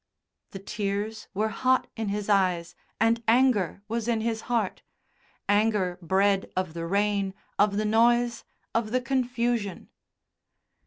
[0.49, 4.81] The tears were hot in his eyes and anger was in his heart
[5.47, 8.43] anger bred of the rain, of the noise,
[8.73, 9.89] of the confusion.